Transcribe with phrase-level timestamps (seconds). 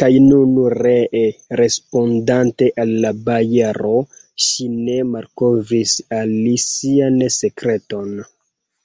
[0.00, 1.22] Kaj nun ree,
[1.60, 3.94] respondante al la bojaro,
[4.50, 8.16] ŝi ne malkovris al li sian sekreton.